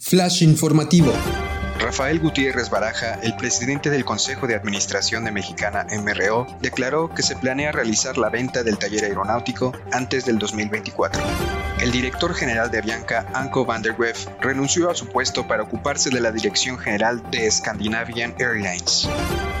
[0.00, 1.12] Flash informativo.
[1.80, 7.34] Rafael Gutiérrez Baraja, el presidente del Consejo de Administración de Mexicana MRO, declaró que se
[7.34, 11.22] planea realizar la venta del taller aeronáutico antes del 2024.
[11.80, 16.10] El director general de Avianca, Anko van der Werf, renunció a su puesto para ocuparse
[16.10, 19.08] de la dirección general de Scandinavian Airlines.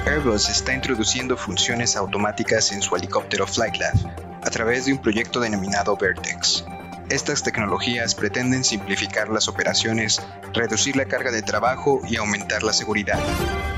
[0.06, 3.94] Airbus está introduciendo funciones automáticas en su helicóptero Flightlab
[4.42, 6.64] a través de un proyecto denominado Vertex.
[7.10, 10.20] Estas tecnologías pretenden simplificar las operaciones,
[10.52, 13.18] reducir la carga de trabajo y aumentar la seguridad.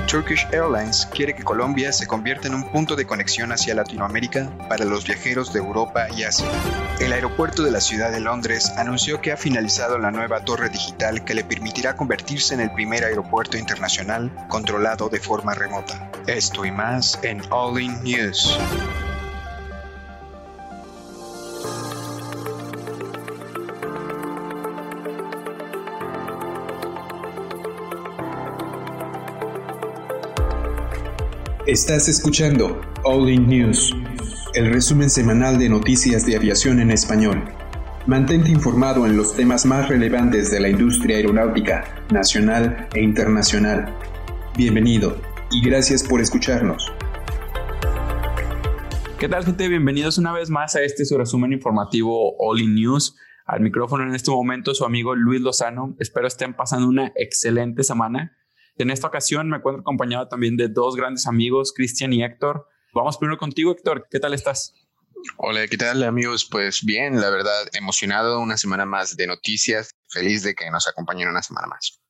[0.05, 4.83] Turkish Airlines quiere que Colombia se convierta en un punto de conexión hacia Latinoamérica para
[4.83, 6.45] los viajeros de Europa y Asia.
[6.99, 11.23] El aeropuerto de la ciudad de Londres anunció que ha finalizado la nueva torre digital
[11.23, 16.11] que le permitirá convertirse en el primer aeropuerto internacional controlado de forma remota.
[16.27, 18.59] Esto y más en All In News.
[31.71, 33.95] Estás escuchando All In News,
[34.55, 37.45] el resumen semanal de noticias de aviación en español.
[38.07, 43.95] Mantente informado en los temas más relevantes de la industria aeronáutica, nacional e internacional.
[44.57, 45.15] Bienvenido
[45.49, 46.91] y gracias por escucharnos.
[49.17, 49.69] ¿Qué tal gente?
[49.69, 53.15] Bienvenidos una vez más a este su resumen informativo All In News.
[53.45, 55.95] Al micrófono en este momento su amigo Luis Lozano.
[55.99, 58.35] Espero estén pasando una excelente semana.
[58.77, 62.67] En esta ocasión me encuentro acompañado también de dos grandes amigos, Cristian y Héctor.
[62.93, 64.07] Vamos primero contigo, Héctor.
[64.09, 64.73] ¿Qué tal estás?
[65.37, 66.47] Hola, ¿qué tal amigos?
[66.49, 71.27] Pues bien, la verdad, emocionado una semana más de noticias, feliz de que nos acompañen
[71.27, 72.01] una semana más.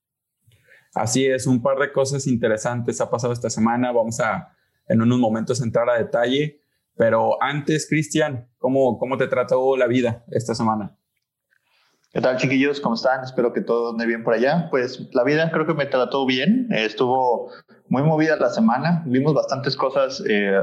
[0.94, 3.92] Así es, un par de cosas interesantes ha pasado esta semana.
[3.92, 4.56] Vamos a
[4.88, 6.62] en unos momentos entrar a detalle.
[6.96, 10.98] Pero antes, Cristian, ¿cómo, ¿cómo te trató la vida esta semana?
[12.14, 12.82] ¿Qué tal, chiquillos?
[12.82, 13.24] ¿Cómo están?
[13.24, 14.68] Espero que todo ande bien por allá.
[14.70, 16.68] Pues la vida creo que me trató bien.
[16.70, 17.50] Estuvo
[17.88, 19.02] muy movida la semana.
[19.06, 20.22] Vimos bastantes cosas.
[20.28, 20.62] Eh,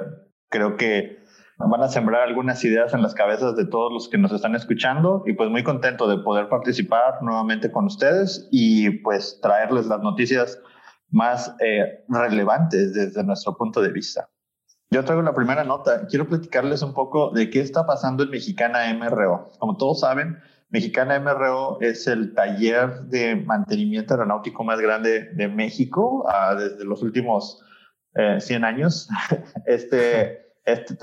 [0.50, 1.22] creo que
[1.56, 5.22] van a sembrar algunas ideas en las cabezas de todos los que nos están escuchando
[5.24, 10.60] y pues muy contento de poder participar nuevamente con ustedes y pues traerles las noticias
[11.08, 14.28] más eh, relevantes desde nuestro punto de vista.
[14.90, 16.06] Yo traigo la primera nota.
[16.08, 19.50] Quiero platicarles un poco de qué está pasando en Mexicana MRO.
[19.58, 20.38] Como todos saben,
[20.70, 27.02] Mexicana MRO es el taller de mantenimiento aeronáutico más grande de México uh, desde los
[27.02, 27.62] últimos
[28.14, 29.08] eh, 100 años.
[29.66, 30.96] Este, este,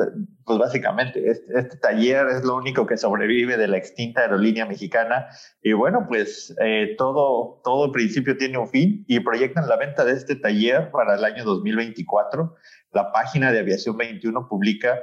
[0.43, 5.27] pues básicamente, este, este, taller es lo único que sobrevive de la extinta aerolínea mexicana.
[5.61, 10.13] Y bueno, pues eh, todo, todo principio tiene un fin y proyectan la venta de
[10.13, 12.55] este taller para el año 2024.
[12.91, 14.99] La página de Aviación 21 publica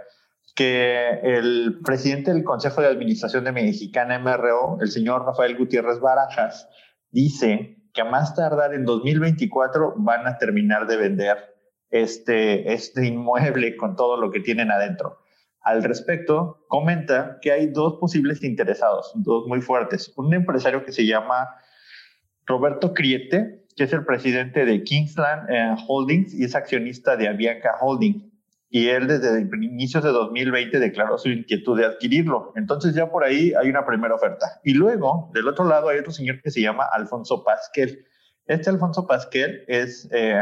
[0.54, 6.68] que el presidente del Consejo de Administración de Mexicana MRO, el señor Rafael Gutiérrez Barajas,
[7.10, 11.38] dice que a más tardar en 2024 van a terminar de vender
[11.90, 15.18] este, este inmueble con todo lo que tienen adentro.
[15.60, 20.12] Al respecto, comenta que hay dos posibles interesados, dos muy fuertes.
[20.16, 21.48] Un empresario que se llama
[22.46, 27.76] Roberto Criete, que es el presidente de Kingsland eh, Holdings y es accionista de Avianca
[27.80, 28.31] Holding
[28.74, 32.54] y él desde inicios de 2020 declaró su inquietud de adquirirlo.
[32.56, 34.62] Entonces ya por ahí hay una primera oferta.
[34.64, 38.06] Y luego, del otro lado, hay otro señor que se llama Alfonso Pasquel.
[38.46, 40.40] Este Alfonso Pasquel es, eh,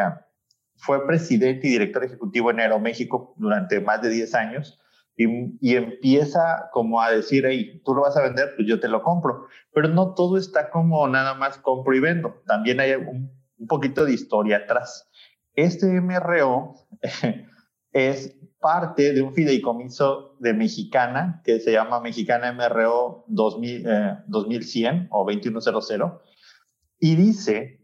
[0.77, 4.79] fue presidente y director ejecutivo en Aeroméxico durante más de 10 años
[5.17, 5.27] y,
[5.61, 9.03] y, empieza como a decir, hey, tú lo vas a vender, pues yo te lo
[9.03, 9.49] compro.
[9.75, 12.45] Pero no todo está como nada más compro y vendo.
[12.47, 15.11] También hay un, un poquito de historia atrás.
[15.55, 16.77] Este MRO
[17.93, 23.85] es parte de un fideicomiso de Mexicana que se llama Mexicana MRO 2000,
[24.27, 26.13] 2100 o 2100
[27.01, 27.81] y dice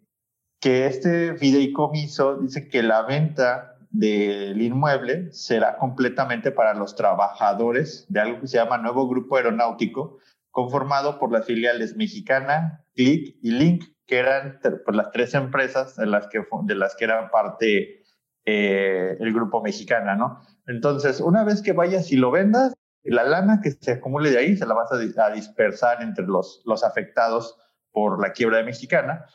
[0.61, 8.21] que este fideicomiso dice que la venta del inmueble será completamente para los trabajadores de
[8.21, 10.19] algo que se llama Nuevo Grupo Aeronáutico,
[10.51, 16.07] conformado por las filiales Mexicana, Click y Link, que eran por las tres empresas de
[16.07, 18.03] las que, de las que eran parte
[18.47, 20.41] eh, el grupo mexicana, ¿no?
[20.67, 24.57] Entonces, una vez que vayas y lo vendas, la lana que se acumule de ahí
[24.57, 27.59] se la vas a, dispersar entre los, los afectados
[27.93, 29.27] por la quiebra de Mexicana.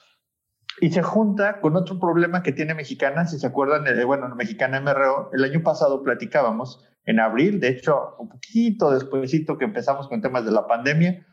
[0.79, 4.79] Y se junta con otro problema que tiene Mexicana, si se acuerdan, de, bueno, Mexicana
[4.79, 10.21] MRO, el año pasado platicábamos en abril, de hecho, un poquito despuésito que empezamos con
[10.21, 11.25] temas de la pandemia,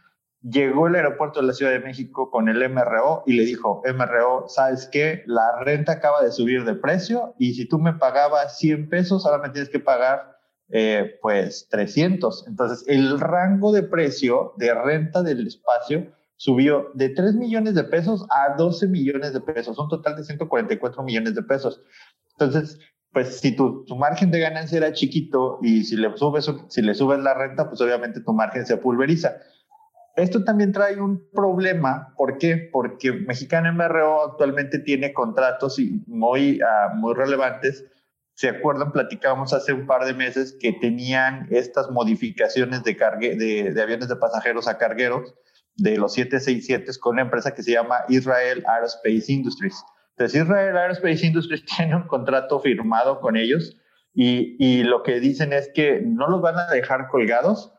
[0.51, 4.49] llegó el aeropuerto de la Ciudad de México con el MRO y le dijo, MRO,
[4.49, 5.23] ¿sabes qué?
[5.27, 9.43] La renta acaba de subir de precio y si tú me pagabas 100 pesos, ahora
[9.43, 10.39] me tienes que pagar
[10.71, 12.47] eh, pues 300.
[12.47, 18.27] Entonces, el rango de precio de renta del espacio subió de 3 millones de pesos
[18.31, 21.83] a 12 millones de pesos, un total de 144 millones de pesos.
[22.33, 22.79] Entonces,
[23.13, 26.95] pues si tu, tu, margen de ganancia era chiquito y si le, subes, si le
[26.95, 29.39] subes la renta, pues obviamente tu margen se pulveriza.
[30.19, 32.69] Esto también trae un problema, ¿por qué?
[32.73, 37.85] Porque Mexicana MRO actualmente tiene contratos muy, uh, muy relevantes.
[38.35, 38.91] ¿Se acuerdan?
[38.91, 44.09] Platicábamos hace un par de meses que tenían estas modificaciones de, cargue, de, de aviones
[44.09, 45.35] de pasajeros a cargueros
[45.77, 49.85] de los 767 con una empresa que se llama Israel Aerospace Industries.
[50.17, 53.77] Entonces, Israel Aerospace Industries tiene un contrato firmado con ellos
[54.13, 57.73] y, y lo que dicen es que no los van a dejar colgados,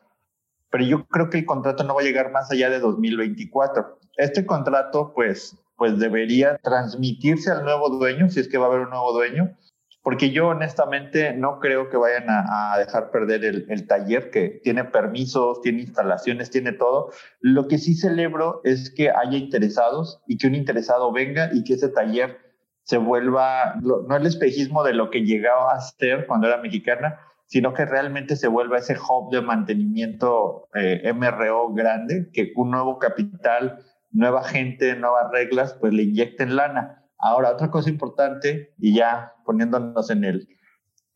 [0.70, 4.00] pero yo creo que el contrato no va a llegar más allá de 2024.
[4.18, 8.82] Este contrato, pues, pues debería transmitirse al nuevo dueño, si es que va a haber
[8.82, 9.58] un nuevo dueño,
[10.02, 14.86] porque yo honestamente no creo que vayan a, dejar perder el, el, taller, que tiene
[14.86, 17.12] permisos, tiene instalaciones, tiene todo.
[17.42, 21.74] Lo que sí celebro es que haya interesados y que un interesado venga y que
[21.74, 22.38] ese taller
[22.84, 27.74] se vuelva, no el espejismo de lo que llegaba a ser cuando era mexicana, sino
[27.74, 33.80] que realmente se vuelva ese hub de mantenimiento eh, MRO grande, que un nuevo capital,
[34.12, 37.04] nueva gente, nuevas reglas, pues le inyecten lana.
[37.18, 40.48] Ahora, otra cosa importante, y ya poniéndonos en el,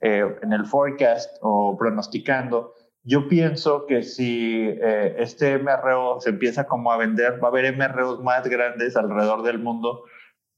[0.01, 6.65] eh, en el forecast o pronosticando, yo pienso que si eh, este MRO se empieza
[6.65, 10.03] como a vender, va a haber MROs más grandes alrededor del mundo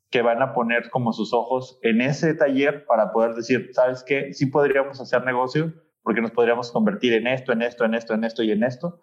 [0.09, 4.33] que van a poner como sus ojos en ese taller para poder decir, ¿sabes qué?
[4.33, 5.73] Sí podríamos hacer negocio
[6.03, 9.01] porque nos podríamos convertir en esto, en esto, en esto, en esto y en esto.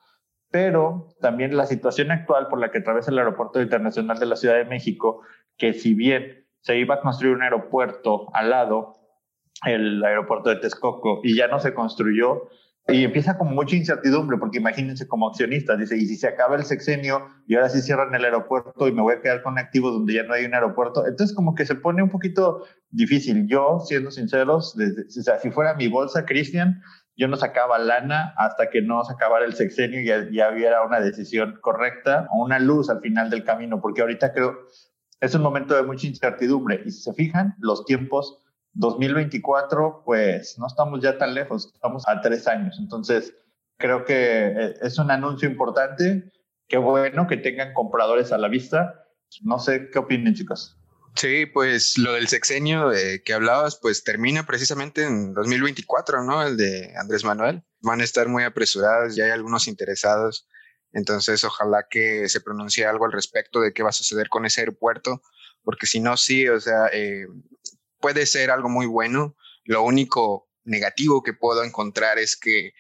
[0.51, 4.55] Pero también la situación actual por la que atraviesa el Aeropuerto Internacional de la Ciudad
[4.55, 5.23] de México,
[5.57, 8.95] que si bien se iba a construir un aeropuerto al lado,
[9.67, 12.49] el aeropuerto de Texcoco, y ya no se construyó,
[12.89, 16.65] y empieza con mucha incertidumbre, porque imagínense como accionistas, dice, y si se acaba el
[16.65, 20.15] sexenio y ahora sí cierran el aeropuerto y me voy a quedar con activos donde
[20.15, 23.47] ya no hay un aeropuerto, entonces como que se pone un poquito difícil.
[23.47, 26.83] Yo, siendo sinceros, desde, o sea, si fuera mi bolsa, Cristian,
[27.17, 30.85] yo no sacaba lana hasta que no se acabara el sexenio y ya, ya hubiera
[30.85, 34.57] una decisión correcta o una luz al final del camino, porque ahorita creo
[35.21, 38.43] es un momento de mucha incertidumbre y si se fijan, los tiempos
[38.75, 42.77] 2024, pues no estamos ya tan lejos, estamos a tres años.
[42.81, 43.35] Entonces,
[43.79, 46.33] creo que eh, es un anuncio importante.
[46.69, 49.07] Qué bueno que tengan compradores a la vista.
[49.43, 50.79] No sé qué opinan, chicos.
[51.15, 56.43] Sí, pues lo del sexenio de que hablabas, pues termina precisamente en 2024, ¿no?
[56.43, 57.63] El de Andrés Manuel.
[57.81, 60.49] Van a estar muy apresurados, ya hay algunos interesados.
[60.93, 64.61] Entonces, ojalá que se pronuncie algo al respecto de qué va a suceder con ese
[64.61, 65.23] aeropuerto,
[65.63, 67.27] porque si no, sí, o sea, eh,
[68.03, 69.35] puede ser algo muy bueno.
[69.65, 72.73] Lo único negativo que puedo encontrar es que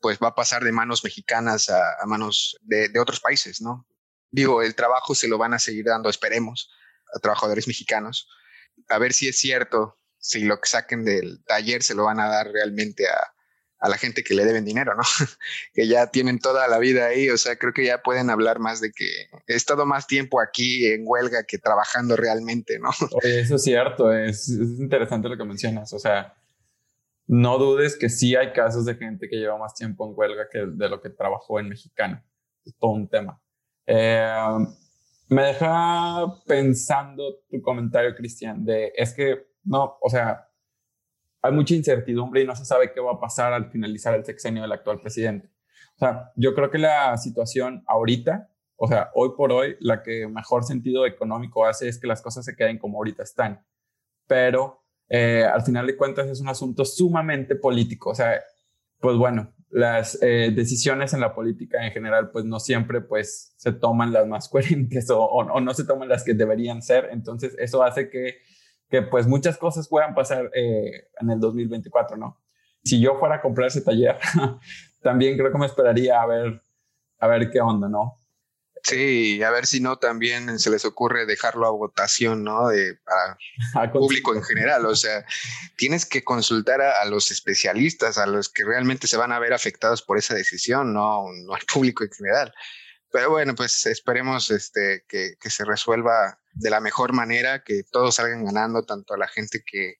[0.00, 3.86] pues va a pasar de manos mexicanas a, manos de, de, otros países, ¿no?
[4.30, 6.70] Digo, el trabajo se lo van a seguir dando, esperemos,
[7.14, 8.26] a trabajadores mexicanos.
[8.88, 12.28] A ver si es cierto, si lo que saquen del taller se lo van a
[12.28, 13.34] dar realmente a,
[13.80, 15.02] a la gente que le deben dinero, ¿no?
[15.74, 18.80] que ya tienen toda la vida ahí, o sea, creo que ya pueden hablar más
[18.80, 19.06] de que
[19.46, 22.90] he estado más tiempo aquí en huelga que trabajando realmente, ¿no?
[23.22, 26.34] eso es cierto, es, interesante lo que mencionas, o sea,
[27.26, 30.66] no dudes que sí hay casos de gente que lleva más tiempo en huelga que
[30.66, 32.22] de lo que trabajó en mexicano,
[32.64, 33.40] es todo un tema.
[33.86, 34.66] Eh,
[35.28, 40.49] me deja pensando tu comentario, Cristian, de es que, no, o sea,
[41.42, 44.62] hay mucha incertidumbre y no se sabe qué va a pasar al finalizar el sexenio
[44.62, 45.50] del actual presidente.
[45.96, 50.26] O sea, yo creo que la situación ahorita, o sea, hoy por hoy, la que
[50.28, 53.64] mejor sentido económico hace es que las cosas se queden como ahorita están.
[54.26, 58.10] Pero eh, al final de cuentas es un asunto sumamente político.
[58.10, 58.40] O sea,
[58.98, 63.72] pues bueno, las eh, decisiones en la política en general, pues no siempre pues se
[63.72, 67.08] toman las más coherentes o, o no se toman las que deberían ser.
[67.12, 68.38] Entonces, eso hace que
[68.90, 72.40] que pues muchas cosas puedan pasar eh, en el 2024, ¿no?
[72.82, 74.18] Si yo fuera a comprar ese taller,
[75.02, 76.62] también creo que me esperaría a ver,
[77.18, 78.20] a ver qué onda, ¿no?
[78.82, 82.68] Sí, a ver si no también se les ocurre dejarlo a votación, ¿no?
[82.68, 82.98] De,
[83.74, 84.86] para público en general.
[84.86, 85.24] O sea,
[85.76, 90.02] tienes que consultar a, los especialistas, a los que realmente se van a ver afectados
[90.02, 92.54] por esa decisión, no, no al público en general.
[93.12, 98.16] Pero bueno, pues esperemos este, que, que se resuelva de la mejor manera, que todos
[98.16, 99.96] salgan ganando, tanto a la gente que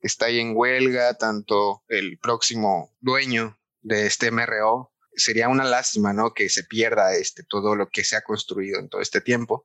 [0.00, 4.92] está ahí en huelga, tanto el próximo dueño de este MRO.
[5.16, 6.34] Sería una lástima, ¿no?
[6.34, 9.64] Que se pierda este, todo lo que se ha construido en todo este tiempo.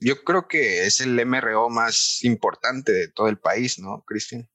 [0.00, 4.48] Yo creo que es el MRO más importante de todo el país, ¿no, Cristian?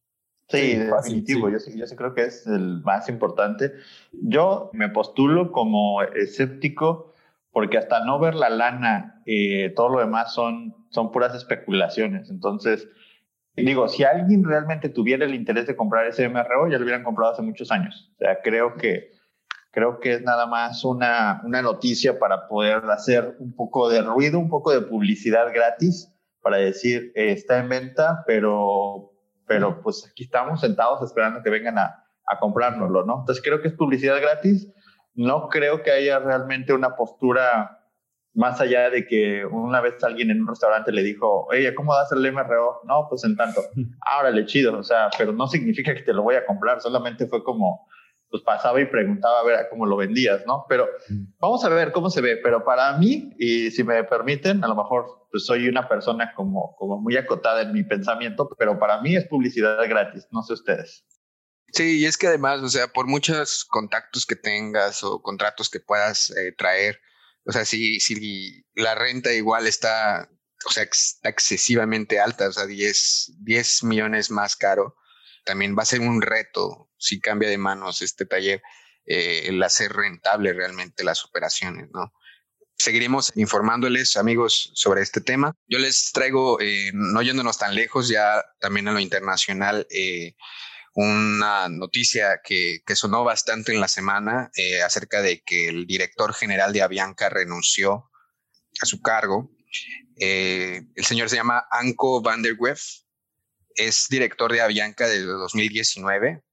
[0.50, 1.50] Sí, definitivo.
[1.50, 3.74] Yo, yo sí creo que es el más importante.
[4.12, 7.13] Yo me postulo como escéptico
[7.54, 12.32] porque hasta no ver la lana, eh, todo lo demás son, son puras especulaciones.
[12.32, 12.90] Entonces,
[13.56, 17.32] digo, si alguien realmente tuviera el interés de comprar ese MRO, ya lo hubieran comprado
[17.32, 18.12] hace muchos años.
[18.16, 19.12] O sea, creo que,
[19.70, 24.40] creo que es nada más una, una noticia para poder hacer un poco de ruido,
[24.40, 29.12] un poco de publicidad gratis, para decir, eh, está en venta, pero,
[29.46, 33.20] pero pues aquí estamos sentados esperando que vengan a, a comprárnoslo, ¿no?
[33.20, 34.74] Entonces creo que es publicidad gratis
[35.16, 37.80] no creo que haya realmente una postura
[38.34, 42.12] más allá de que una vez alguien en un restaurante le dijo, oye, ¿cómo das
[42.12, 42.82] el MRO?
[42.86, 43.62] No, pues en tanto.
[44.02, 47.28] Ahora le chido, o sea, pero no significa que te lo voy a comprar, solamente
[47.28, 47.88] fue como,
[48.30, 50.66] pues pasaba y preguntaba a ver cómo lo vendías, ¿no?
[50.68, 50.88] Pero
[51.40, 54.76] vamos a ver cómo se ve, pero para mí, y si me permiten, a lo
[54.76, 59.16] mejor pues soy una persona como, como muy acotada en mi pensamiento, pero para mí
[59.16, 61.06] es publicidad gratis, no sé ustedes.
[61.74, 65.80] Sí, y es que además, o sea, por muchos contactos que tengas o contratos que
[65.80, 67.02] puedas eh, traer,
[67.46, 70.30] o sea, si, si la renta igual está,
[70.66, 70.84] o sea,
[71.24, 74.96] excesivamente alta, o sea, 10, 10 millones más caro,
[75.46, 78.62] también va a ser un reto si cambia de manos este taller,
[79.06, 82.14] eh, el hacer rentable realmente las operaciones, ¿no?
[82.78, 85.56] Seguiremos informándoles, amigos, sobre este tema.
[85.68, 90.36] Yo les traigo, eh, no yéndonos tan lejos, ya también a lo internacional, eh,
[90.96, 96.72] una noticia que, sonó bastante en la semana eh, acerca de que el director general
[96.72, 98.10] de Avianca renunció
[98.82, 99.52] a su cargo.
[100.18, 102.56] Eh, el señor se llama Anko van der
[103.76, 106.44] es director de Avianca desde 2019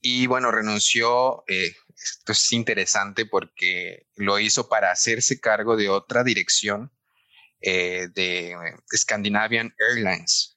[0.00, 1.42] y bueno, renunció.
[1.48, 6.92] Eh, esto es interesante porque lo hizo para hacerse cargo de otra dirección
[7.60, 8.56] de
[8.96, 10.56] Scandinavian Airlines.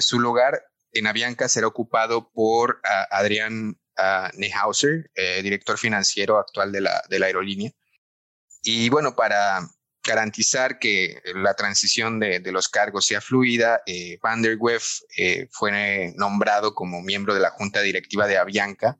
[0.00, 0.60] su lugar
[0.92, 7.02] en Avianca será ocupado por uh, Adrián uh, Nehauser, eh, director financiero actual de la,
[7.10, 7.72] aerolínea.
[8.62, 9.60] Y bueno, para
[10.04, 16.12] garantizar que la transición de, los cargos sea fluida, eh, Van der Weff eh, fue
[16.16, 18.98] nombrado como miembro de la junta directiva de Avianca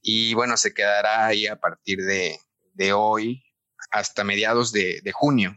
[0.00, 2.38] y bueno, se quedará ahí a partir de,
[2.92, 3.44] hoy
[3.90, 5.56] hasta mediados de, junio.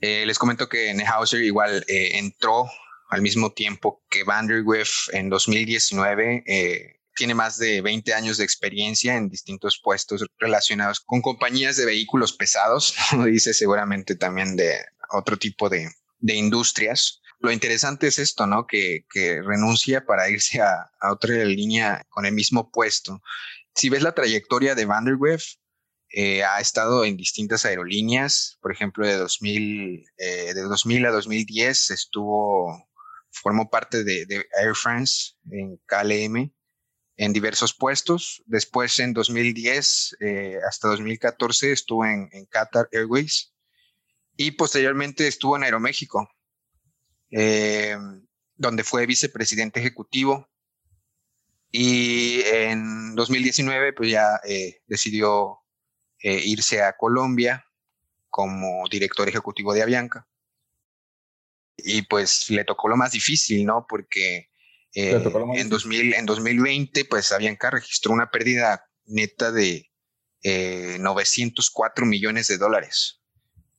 [0.00, 2.70] Eh, les comento que Nehauser igual entró
[3.12, 4.64] al mismo tiempo que Van der
[5.12, 11.20] en 2019 eh, tiene más de 20 años de experiencia en distintos puestos relacionados con
[11.20, 14.78] compañías de vehículos pesados, dice seguramente también de
[15.10, 15.90] otro tipo de,
[16.22, 17.20] industrias.
[17.38, 18.66] Lo interesante es esto, ¿no?
[18.66, 19.04] Que,
[19.44, 23.20] renuncia para irse a, otra línea con el mismo puesto.
[23.74, 25.18] Si ves la trayectoria de Van der
[26.14, 31.90] eh, ha estado en distintas aerolíneas, por ejemplo, de 2000, eh, de 2000 a 2010
[31.90, 32.88] estuvo
[33.32, 36.52] formó parte de, Air France en KLM
[37.16, 38.42] en diversos puestos.
[38.46, 43.52] Después, en 2010 eh, hasta 2014, estuvo en, Qatar Airways
[44.36, 46.28] y posteriormente estuvo en Aeroméxico,
[47.30, 47.96] eh,
[48.54, 50.48] donde fue vicepresidente ejecutivo.
[51.70, 55.58] Y en 2019, pues ya eh, decidió
[56.24, 57.66] irse a Colombia
[58.30, 60.28] como director ejecutivo de Avianca
[61.84, 63.86] y pues le tocó lo más difícil, ¿no?
[63.88, 64.48] Porque
[64.94, 65.22] eh,
[65.54, 69.90] en, 2000, en 2020, pues Avianca registró una pérdida neta de
[70.42, 73.20] eh, 904 millones de dólares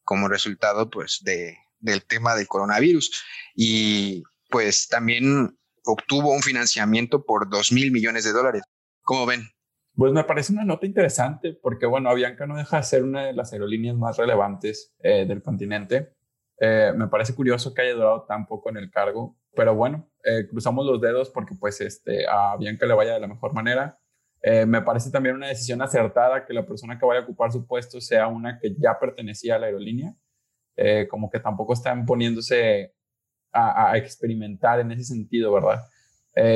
[0.04, 3.12] como resultado, pues, de, del tema del coronavirus.
[3.56, 8.64] Y pues también obtuvo un financiamiento por 2 mil millones de dólares.
[9.02, 9.50] ¿Cómo ven?
[9.96, 13.34] Pues me parece una nota interesante porque, bueno, Avianca no deja de ser una de
[13.34, 16.13] las aerolíneas más relevantes eh, del continente
[16.60, 20.48] eh, me parece curioso que haya durado tan poco en el cargo, pero bueno, eh,
[20.48, 23.98] cruzamos los dedos porque pues este, a Bianca le vaya de la mejor manera.
[24.42, 27.66] Eh, me parece también una decisión acertada que la persona que vaya a ocupar su
[27.66, 30.16] puesto sea una que ya pertenecía a la aerolínea,
[31.10, 32.94] como que tampoco están poniéndose
[33.52, 35.82] a, a experimentar en ese sentido, ¿verdad?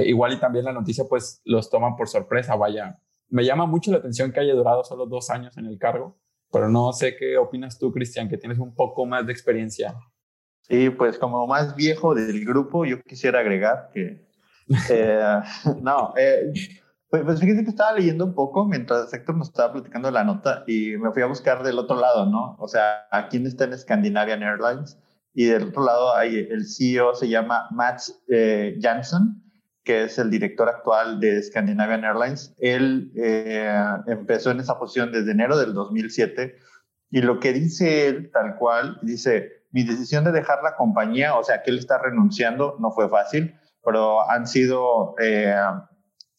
[0.05, 2.99] igual y también la noticia pues los toma por sorpresa, vaya.
[3.29, 6.17] Me llama mucho la atención que haya durado solo dos años en el cargo,
[6.51, 9.95] pero no sé qué opinas tú, Cristian, que tienes un poco más de experiencia.
[10.61, 14.25] Sí, pues como más viejo del grupo, yo quisiera agregar que...
[14.89, 15.39] Eh,
[15.81, 16.51] no, eh,
[17.09, 20.65] pues, pues, fíjate que estaba leyendo un poco mientras Héctor nos estaba platicando la nota
[20.67, 22.57] y me fui a buscar del otro lado, ¿no?
[22.59, 24.99] O sea, aquí está en Scandinavian Airlines
[25.33, 29.41] y del otro lado hay el CEO se llama Matt eh, Jansson
[29.87, 32.53] que es el director actual de Scandinavian Airlines.
[32.59, 33.73] Él eh,
[34.07, 36.57] empezó en esa posición desde enero del 2007
[37.09, 41.43] y lo que dice él, tal cual, dice, mi decisión de dejar la compañía, o
[41.45, 45.55] sea, que él está renunciando, no fue fácil, pero han sido eh,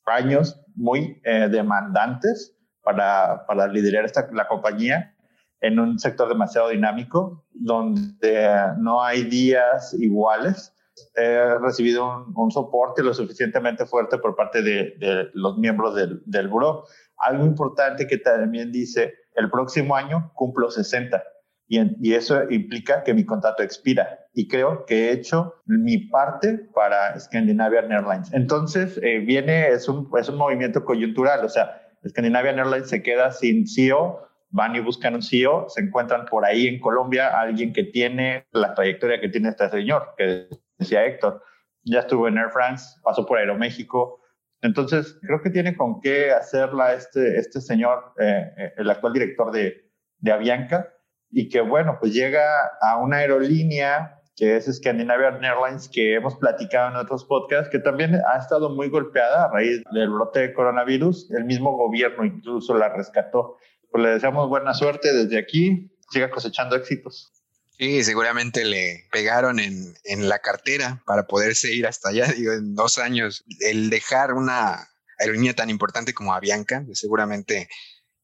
[0.05, 5.15] años muy eh, demandantes para, para liderar esta, la compañía.
[5.63, 10.75] en un sector demasiado dinámico, donde no hay días iguales.
[11.15, 16.85] He recibido un, soporte lo suficientemente fuerte por parte de, los miembros del, del buró.
[17.19, 21.23] Algo importante que también dice, el próximo año cumplo 60
[21.69, 24.27] y, eso implica que mi contrato expira.
[24.33, 28.33] Y creo que he hecho mi parte para Scandinavian Airlines.
[28.33, 33.33] Entonces, eh, viene, es un, es un movimiento coyuntural, o sea, Scandinavian Airlines se queda
[33.33, 37.85] sin CEO, van y buscan un CEO, se encuentran por ahí en Colombia alguien que
[37.85, 40.49] tiene la trayectoria que tiene este señor, que
[40.79, 41.43] decía Héctor.
[41.85, 44.21] Ya estuvo en Air France, pasó por Aeroméxico.
[44.61, 49.53] Entonces, creo que tiene con qué hacerla este, este señor, eh, eh, el actual director
[49.53, 50.93] de, de Avianca
[51.31, 52.43] y que bueno, pues llega
[52.81, 58.15] a una aerolínea que es Scandinavian Airlines, que hemos platicado en otros podcasts, que también
[58.15, 61.29] ha estado muy golpeada a raíz del brote de coronavirus.
[61.33, 63.57] El mismo gobierno incluso la rescató.
[63.91, 67.33] Pues le deseamos buena suerte desde aquí, siga cosechando éxitos.
[67.79, 72.75] Sí, seguramente le pegaron en, en la cartera para poderse ir hasta allá, digo, en
[72.75, 73.45] dos años.
[73.61, 77.69] El dejar una aerolínea tan importante como Avianca, seguramente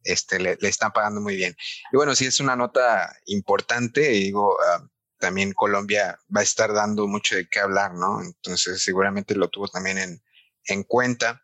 [0.02, 1.56] este, le, están pagando muy bien.
[1.92, 7.06] Y bueno, sí es una nota importante, digo, ah, también Colombia va a estar dando
[7.06, 8.20] mucho de qué hablar, ¿no?
[8.22, 10.22] Entonces seguramente lo tuvo también en,
[10.66, 11.42] en cuenta.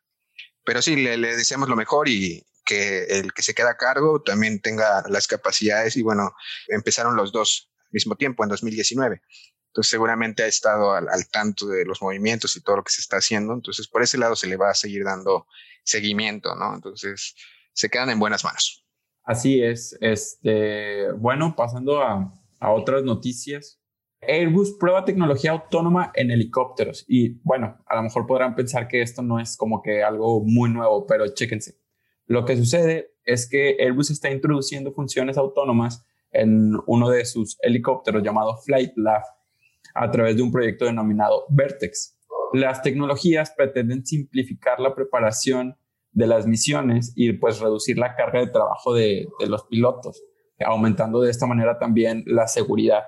[0.65, 4.23] Pero sí, le, le, deseamos lo mejor y que el que se queda a cargo
[4.23, 6.35] también tenga las capacidades y bueno,
[6.69, 9.21] empezaron los dos mismo tiempo en 2019.
[9.69, 13.01] Entonces seguramente ha estado al, al, tanto de los movimientos y todo lo que se
[13.01, 13.55] está haciendo.
[13.55, 15.47] Entonces por ese lado se le va a seguir dando
[15.85, 16.75] seguimiento, ¿no?
[16.75, 17.35] Entonces
[17.73, 18.85] se quedan en buenas manos.
[19.23, 19.97] Así es.
[20.01, 23.81] Este, bueno, pasando a, a otras noticias.
[24.23, 27.05] Airbus prueba tecnología autónoma en helicópteros.
[27.09, 30.69] Y bueno, a lo mejor podrán pensar que esto no es como que algo muy
[30.71, 31.81] nuevo, pero chéquense.
[32.27, 38.23] Lo que sucede es que Airbus está introduciendo funciones autónomas en uno de sus helicópteros
[38.23, 39.23] llamado Flight Lab
[39.95, 42.17] a través de un proyecto denominado Vertex.
[42.53, 45.77] Las tecnologías pretenden simplificar la preparación
[46.13, 50.23] de las misiones y pues reducir la carga de trabajo de, los pilotos,
[50.59, 53.03] aumentando de esta manera también la seguridad.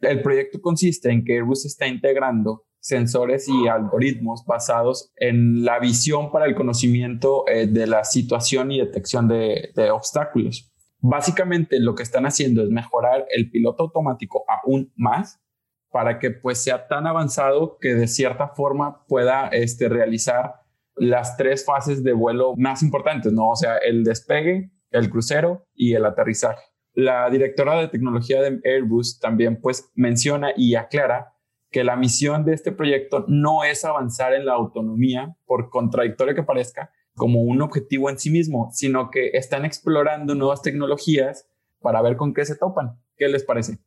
[0.00, 6.32] El proyecto consiste en que Airbus está integrando sensores y algoritmos basados en la visión
[6.32, 10.71] para el conocimiento eh, de la situación y detección de, de, obstáculos.
[11.04, 15.42] Básicamente lo que están haciendo es mejorar el piloto automático aún más
[15.90, 20.54] para que pues sea tan avanzado que de cierta forma pueda este, realizar
[20.94, 23.48] las tres fases de vuelo más importantes, ¿no?
[23.48, 26.62] O sea, el despegue, el crucero y el aterrizaje.
[26.94, 31.34] La directora de tecnología de Airbus también pues menciona y aclara
[31.72, 36.44] que la misión de este proyecto no es avanzar en la autonomía, por contradictorio que
[36.44, 41.46] parezca, como un objetivo en sí mismo, sino que están explorando nuevas tecnologías
[41.80, 43.02] para ver con qué se topan.
[43.16, 43.78] ¿Qué les parece?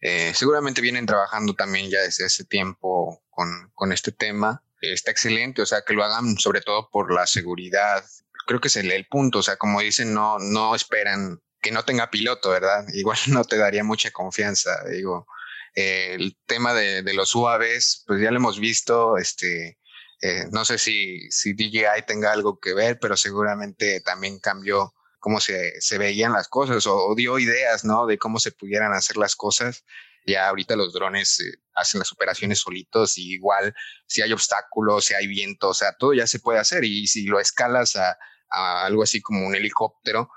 [0.00, 5.62] Eh, seguramente vienen trabajando también ya desde ese tiempo con, con este tema está excelente,
[5.62, 8.04] o sea, que lo hagan sobre todo por la seguridad.
[8.46, 11.84] Creo que es el, el punto, o sea, como dicen, no, no esperan que no
[11.84, 12.86] tenga piloto, ¿verdad?
[12.94, 15.26] Igual no te daría mucha confianza, digo.
[15.74, 19.78] Eh, el tema de, de, los UAVs, pues ya lo hemos visto, este,
[20.22, 25.40] eh, no sé si, si DJI tenga algo que ver, pero seguramente también cambió cómo
[25.40, 28.06] se, se veían las cosas o, o, dio ideas, ¿no?
[28.06, 29.84] De cómo se pudieran hacer las cosas.
[30.26, 33.74] Ya ahorita los drones eh, hacen las operaciones solitos y igual
[34.06, 37.24] si hay obstáculos, si hay viento, o sea, todo ya se puede hacer y si
[37.26, 38.16] lo escalas a,
[38.50, 40.30] algo así como un helicóptero,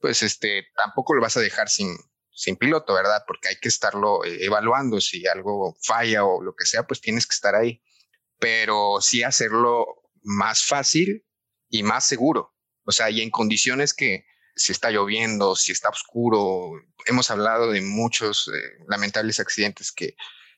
[0.00, 1.96] pues este, tampoco lo vas a dejar sin,
[2.32, 3.22] sin piloto, ¿verdad?
[3.26, 5.00] Porque hay que estarlo eh, evaluando.
[5.00, 7.82] Si algo falla o lo que sea, pues tienes que estar ahí.
[8.38, 9.86] Pero sí hacerlo
[10.22, 11.26] más fácil
[11.68, 12.54] y más seguro.
[12.84, 14.24] O sea, y en condiciones que,
[14.58, 16.72] si está lloviendo, si está oscuro.
[17.06, 20.16] Hemos hablado de muchos eh, lamentables accidentes que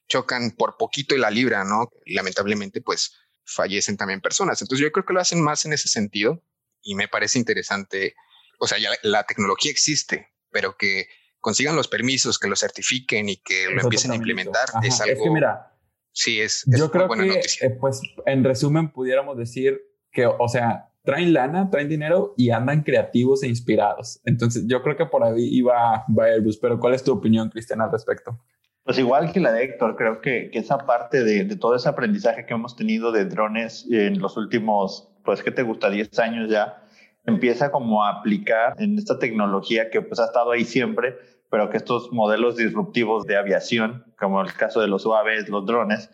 [0.09, 1.90] chocan por poquito y la libra, ¿no?
[2.07, 3.14] lamentablemente, pues
[3.45, 4.61] fallecen también personas.
[4.61, 6.43] Entonces yo creo que lo hacen más en ese sentido
[6.83, 8.14] y me parece interesante.
[8.59, 11.09] O sea, ya la, tecnología existe, pero que
[11.40, 15.14] consigan los permisos, que lo certifiquen y que lo empiecen a implementar es algo.
[15.14, 15.69] Es que mira,
[16.12, 16.64] sí es.
[16.66, 19.81] yo creo que, eh, pues, en resumen, pudiéramos decir
[20.12, 24.20] que, o sea, traen lana, traen dinero y andan creativos e inspirados.
[24.25, 27.90] Entonces, yo creo que por ahí iba, Airbus, pero ¿cuál es tu opinión, Cristian, al
[27.90, 28.38] respecto?
[28.85, 31.88] Pues igual que la de Héctor, creo que, que esa parte de, de, todo ese
[31.88, 35.90] aprendizaje que hemos tenido de drones en los últimos, pues, ¿qué te gusta?
[35.90, 36.83] 10 años ya,
[37.25, 41.16] empieza como a aplicar en esta tecnología que pues ha estado ahí siempre,
[41.51, 46.11] pero que estos modelos disruptivos de aviación, como el caso de los UAVs, los drones,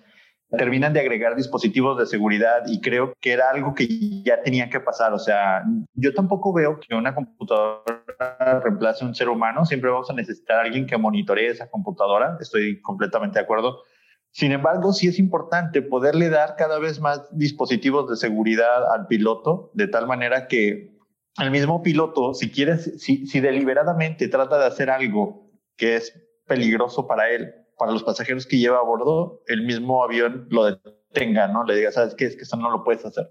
[0.50, 3.88] terminan de agregar dispositivos de seguridad y creo que era algo que
[4.22, 5.12] ya tenía que pasar.
[5.12, 10.08] O sea, yo tampoco veo que una computadora reemplace a un ser humano, siempre vamos
[10.08, 13.82] a necesitar a alguien que monitoree esa computadora, estoy completamente de acuerdo.
[14.30, 19.70] Sin embargo, sí es importante poderle dar cada vez más dispositivos de seguridad al piloto,
[19.74, 20.95] de tal manera que
[21.38, 26.14] el mismo piloto, si quieres, si, si deliberadamente trata de hacer algo que es
[26.46, 31.48] peligroso para él, para los pasajeros que lleva a bordo, el mismo avión lo detenga,
[31.48, 31.64] ¿no?
[31.64, 32.24] Le diga, ¿sabes qué?
[32.24, 33.28] Es que eso no lo puedes hacer.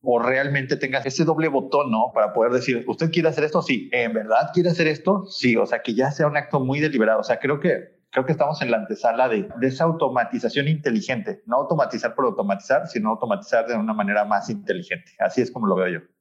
[0.00, 2.10] O realmente tengas ese doble botón, ¿no?
[2.12, 3.62] Para poder decir, ¿usted quiere hacer esto?
[3.62, 3.88] Sí.
[3.92, 5.24] ¿En verdad quiere hacer esto?
[5.26, 5.56] Sí.
[5.56, 7.20] O sea, que ya sea un acto muy deliberado.
[7.20, 11.42] O sea, creo que creo que estamos en la antesala de, de, esa automatización inteligente.
[11.46, 15.12] No automatizar por automatizar, sino automatizar de una manera más inteligente.
[15.18, 16.13] Así es como lo veo yo.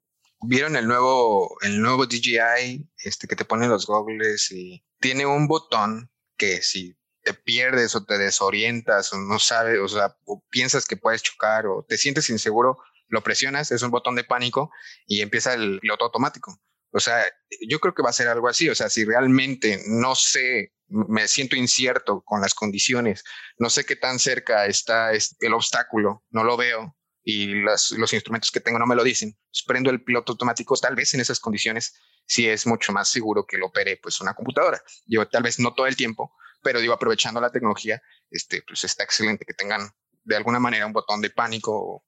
[0.46, 5.48] ¿Vieron el nuevo, el nuevo DJI este, que te pone los goggles y tiene un
[5.48, 10.86] botón que si te pierdes o te desorientas o no sabes, o sea, o piensas
[10.86, 12.78] que puedes chocar o te sientes inseguro,
[13.08, 14.72] lo presionas, es un botón de pánico
[15.08, 16.60] y empieza el piloto automático.
[16.92, 17.24] O sea,
[17.68, 18.70] yo creo que va a ser algo así.
[18.70, 23.24] O sea, si realmente no sé, me siento incierto con las condiciones,
[23.58, 28.60] no sé qué tan cerca está el obstáculo, no lo veo y los instrumentos que
[28.60, 31.94] tengo no me lo dicen, pues prendo el piloto automático, tal vez en esas condiciones
[32.26, 34.82] sí es mucho más seguro que lo opere pues una computadora.
[35.06, 39.04] Yo tal vez no todo el tiempo, pero digo, aprovechando la tecnología, este, pues está
[39.04, 39.90] excelente que tengan
[40.24, 42.06] de alguna manera un botón de pánico.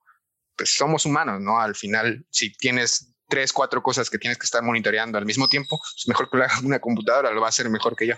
[0.58, 1.60] Pues somos humanos, ¿no?
[1.60, 5.78] Al final, si tienes tres, cuatro cosas que tienes que estar monitoreando al mismo tiempo,
[5.78, 8.15] pues mejor que lo haga una computadora, lo va a hacer mejor que yo.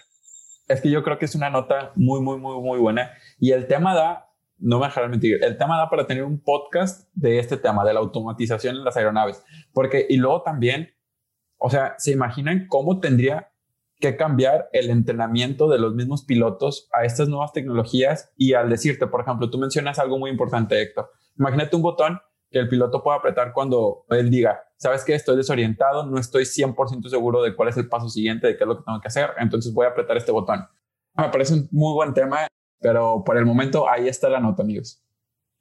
[0.67, 3.11] Es que yo creo que es una nota muy, muy, muy, muy buena.
[3.39, 4.26] Y el tema da,
[4.59, 7.93] no me dejarán mentir, el tema da para tener un podcast de este tema, de
[7.93, 9.43] la automatización en las aeronaves.
[9.73, 10.89] Porque, y luego también,
[11.57, 13.51] o sea, ¿se imaginan cómo tendría
[13.99, 18.33] que cambiar el entrenamiento de los mismos pilotos a estas nuevas tecnologías?
[18.35, 21.11] Y al decirte, por ejemplo, tú mencionas algo muy importante, Héctor.
[21.37, 26.05] Imagínate un botón que el piloto pueda apretar cuando él diga, sabes que estoy desorientado,
[26.05, 28.83] no estoy 100% seguro de cuál es el paso siguiente, de qué es lo que
[28.85, 30.65] tengo que hacer, entonces voy a apretar este botón.
[31.15, 32.47] Me parece un muy buen tema,
[32.79, 35.03] pero por el momento ahí está la nota, amigos.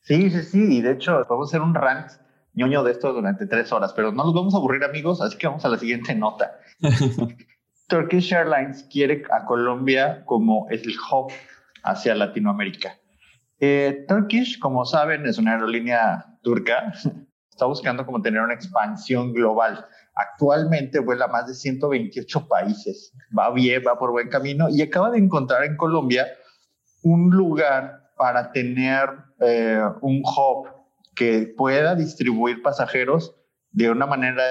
[0.03, 2.11] Sí, sí, sí, y de hecho podemos hacer un rant
[2.55, 5.47] ñoño de esto durante tres horas, pero no nos vamos a aburrir, amigos, así que
[5.47, 6.59] vamos a la siguiente nota.
[7.89, 11.33] Turkish Airlines quiere a Colombia como el hub
[11.85, 12.99] hacia Latinoamérica.
[13.61, 16.93] Eh, Turkish, como saben, es una aerolínea turca.
[17.51, 19.87] Está buscando como tener una expansión global.
[20.15, 23.13] Actualmente vuela a más de 128 países.
[23.37, 26.27] Va bien, va por buen camino y acaba de encontrar en Colombia
[27.07, 29.09] un lugar para tener
[29.41, 30.69] eh, un hub
[31.15, 33.37] que pueda distribuir pasajeros
[33.71, 34.43] de una manera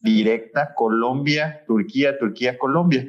[0.00, 3.08] directa Colombia, Turquía, Turquía, Colombia.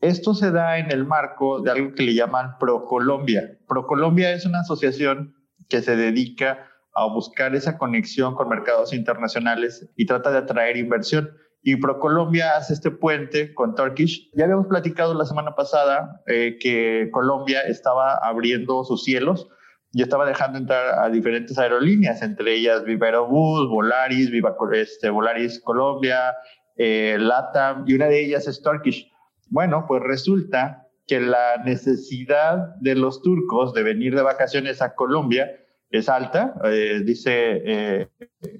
[0.00, 3.58] Esto se da en el marco de algo que le llaman ProColombia.
[3.68, 5.34] ProColombia es una asociación
[5.68, 11.36] que se dedica a buscar esa conexión con mercados internacionales y trata de atraer inversión.
[11.70, 14.30] Y ProColombia hace este puente con Turkish.
[14.32, 19.50] Ya habíamos platicado la semana pasada eh, que Colombia estaba abriendo sus cielos
[19.92, 25.60] y estaba dejando entrar a diferentes aerolíneas, entre ellas Viva Aerobús, Volaris, Viva este, Volaris
[25.60, 26.34] Colombia,
[26.78, 29.12] eh, LATAM, y una de ellas es Turkish.
[29.50, 35.50] Bueno, pues resulta que la necesidad de los turcos de venir de vacaciones a Colombia
[35.90, 36.54] es alta.
[36.64, 38.08] Eh, dice eh,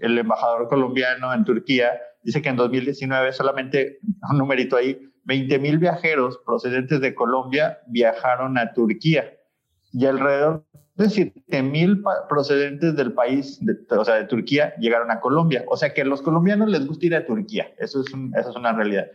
[0.03, 5.79] el embajador colombiano en Turquía, dice que en 2019 solamente, un numerito ahí, 20 mil
[5.79, 9.33] viajeros procedentes de Colombia viajaron a Turquía
[9.95, 15.65] y alrededor de 7 mil procedentes del país, o sea, de Turquía, llegaron a Colombia.
[15.69, 18.57] O sea que a los colombianos les gusta ir a Turquía, eso es, eso es
[18.57, 19.07] una realidad.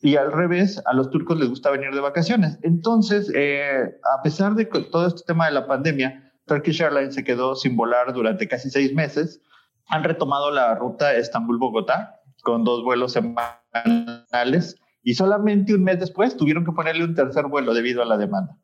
[0.00, 2.58] Y al revés, a los turcos les gusta venir de vacaciones.
[2.62, 7.54] Entonces, eh, a pesar de todo este tema de la pandemia, Turkish Airlines se quedó
[7.56, 9.42] sin volar durante casi seis meses.
[9.88, 16.64] Han retomado la ruta Estambul-Bogotá con dos vuelos semanales y solamente un mes después tuvieron
[16.64, 18.56] que ponerle un tercer vuelo debido a la demanda.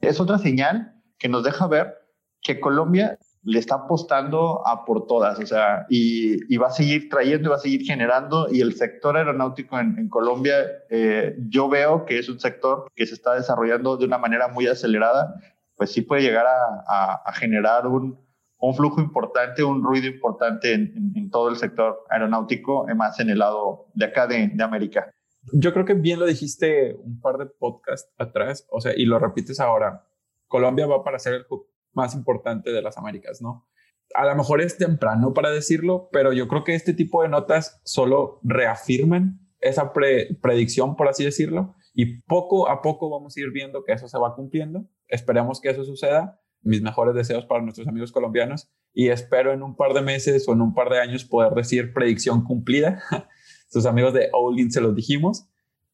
[0.00, 1.94] Es otra señal que nos deja ver
[2.40, 7.48] que Colombia le está apostando a por todas, o sea, y, va a seguir trayendo
[7.48, 10.54] y va a seguir generando, y el sector aeronáutico en, Colombia,
[10.90, 14.68] eh, yo veo que es un sector que se está desarrollando de una manera muy
[14.68, 15.34] acelerada,
[15.76, 18.18] pues sí puede llegar a, generar un,
[18.62, 23.88] un, flujo importante, un ruido importante en, todo el sector aeronáutico, más en el lado
[23.94, 25.10] de acá de, de América.
[25.52, 29.18] Yo creo que bien lo dijiste un par de podcasts atrás, o sea, y lo
[29.18, 30.06] repites ahora
[30.52, 33.66] Colombia va para ser el hub más importante de las Américas, ¿no?
[34.14, 37.80] A lo mejor es temprano para decirlo, pero yo creo que este tipo de notas
[37.84, 43.82] solo reafirman esa predicción, por así decirlo, y poco a poco vamos a ir viendo
[43.82, 44.84] que eso se va cumpliendo.
[45.08, 46.38] Esperemos que eso suceda.
[46.62, 50.52] Mis mejores deseos para nuestros amigos colombianos y espero en un par de meses o
[50.52, 53.02] en un par de años poder decir predicción cumplida.
[53.68, 55.48] Sus amigos de Olin se los dijimos.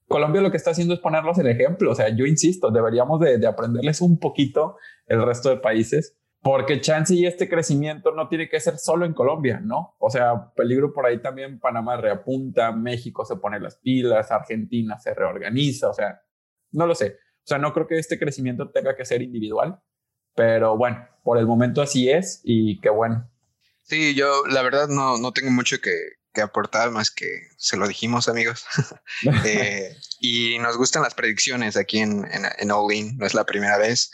[0.09, 1.92] Colombia lo que está haciendo es ponerlos el ejemplo.
[1.92, 4.76] O sea, yo insisto, deberíamos de, de aprenderles un poquito
[5.07, 9.12] el resto de países porque chance y este crecimiento no tiene que ser solo en
[9.12, 9.96] Colombia, ¿no?
[9.98, 15.14] O sea, peligro por ahí también Panamá reapunta, México se pone las pilas, Argentina se
[15.14, 16.22] reorganiza, o sea,
[16.72, 17.16] no lo sé.
[17.38, 19.81] O sea, no creo que este crecimiento tenga que ser individual,
[20.38, 23.29] pero bueno, por el momento así es y qué bueno.
[23.83, 25.90] Sí, yo la verdad no, no tengo mucho que,
[26.33, 28.64] que aportar más que se lo dijimos amigos.
[29.44, 33.44] eh, y nos gustan las predicciones aquí en, en, en All In, no es la
[33.44, 34.12] primera vez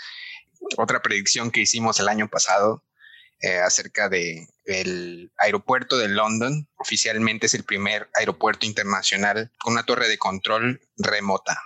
[0.78, 2.82] otra predicción que hicimos el año pasado
[3.40, 6.70] eh, acerca de el aeropuerto de London.
[6.78, 11.60] Oficialmente es el primer aeropuerto internacional con una torre de control remota.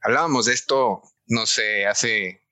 [0.00, 2.42] Hablábamos de esto, no sé, hace,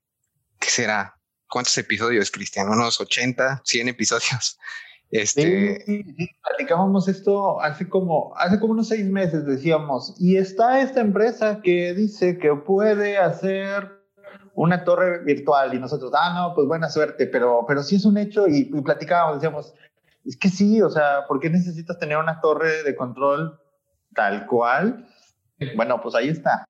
[0.61, 1.15] ¿qué será?
[1.49, 2.69] ¿Cuántos episodios, Cristian?
[2.69, 4.59] ¿Unos 80, 100 episodios?
[5.11, 5.85] Este...
[5.87, 6.05] Sí,
[6.43, 11.95] platicábamos esto hace como, hace como unos seis meses, decíamos, y está esta empresa que
[11.95, 13.89] dice que puede hacer
[14.55, 18.19] una torre virtual y nosotros, ah, no, pues buena suerte, pero, pero sí es un
[18.19, 19.75] hecho y, y platicábamos, decíamos,
[20.25, 23.61] es que sí, o sea, ¿por qué necesitas tener una torre de control
[24.13, 25.07] tal cual?
[25.77, 26.67] Bueno, pues ahí está.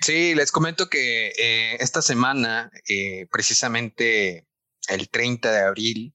[0.00, 4.46] Sí, les comento que eh, esta semana, eh, precisamente
[4.88, 6.14] el 30 de abril,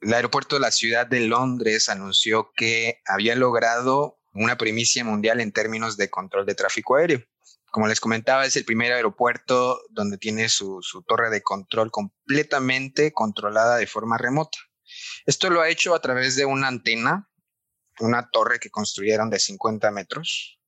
[0.00, 5.52] el aeropuerto de la ciudad de Londres anunció que había logrado una primicia mundial en
[5.52, 7.24] términos de control de tráfico aéreo.
[7.70, 13.76] Como les comentaba, es el primer aeropuerto donde tiene su, torre de control completamente controlada
[13.76, 14.58] de forma remota.
[15.26, 17.28] Esto lo ha hecho a través de una antena,
[17.98, 20.60] una torre que construyeron de 50 metros.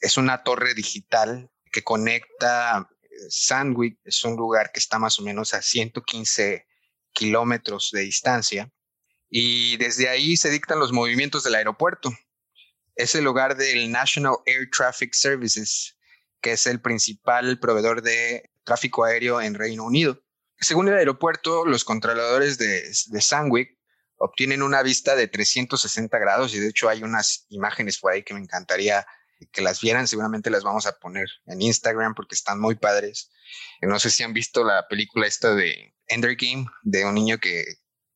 [0.00, 5.22] Es una torre digital que conecta eh, Sandwich, es un lugar que está más o
[5.22, 6.66] menos a 115
[7.12, 8.70] kilómetros de distancia,
[9.28, 12.10] y desde ahí se dictan los movimientos del aeropuerto.
[12.96, 15.96] Es el lugar del National Air Traffic Services,
[16.40, 20.20] que es el principal proveedor de tráfico aéreo en Reino Unido.
[20.58, 23.78] Según el aeropuerto, los controladores de, de Sandwich
[24.16, 28.34] obtienen una vista de 360 grados y de hecho hay unas imágenes por ahí que
[28.34, 29.06] me encantaría
[29.52, 33.30] que las vieran, seguramente las vamos a poner en Instagram porque están muy padres.
[33.80, 37.64] No sé si han visto la película esta de Ender Game, de un niño que,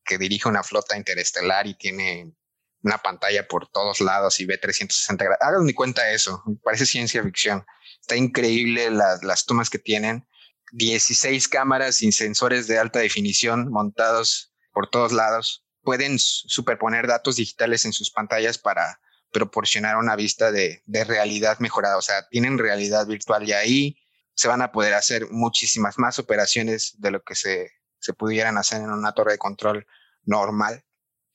[0.05, 2.35] que dirige una flota interestelar y tiene
[2.83, 5.41] una pantalla por todos lados y ve 360 grados.
[5.41, 7.65] Hagan ni cuenta eso, parece ciencia ficción.
[8.01, 10.29] Está increíble las, las tomas que tienen.
[10.73, 15.65] 16 cámaras sin sensores de alta definición montados por todos lados.
[15.83, 19.01] Pueden superponer datos digitales en sus pantallas para
[19.35, 21.99] proporcionar una vista de, de realidad mejorada.
[21.99, 23.97] O sea, tienen realidad virtual y ahí
[24.35, 28.81] se van a poder hacer muchísimas más operaciones de lo que se, se pudieran hacer
[28.81, 29.87] en una torre de control
[30.23, 30.85] normal.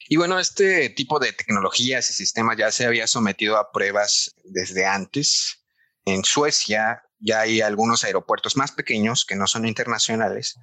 [0.08, 4.86] Y bueno, este tipo de tecnologías y sistemas ya se había sometido a pruebas desde
[4.86, 5.64] antes.
[6.06, 10.56] En Suecia ya hay algunos aeropuertos más pequeños que no son internacionales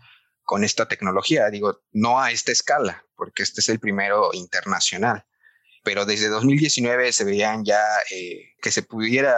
[0.43, 1.51] con esta tecnología.
[1.51, 5.27] Digo, no a esta escala, porque este es el primero internacional.
[5.87, 7.81] Pero desde 2019 se veían ya
[8.13, 9.37] eh, que se pudiera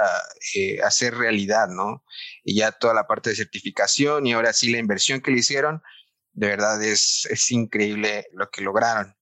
[0.56, 2.02] eh, hacer realidad, ¿no?
[2.42, 5.82] Y ya toda la parte de certificación y ahora sí la inversión que le hicieron,
[6.32, 9.14] de verdad es, es increíble lo que lograron.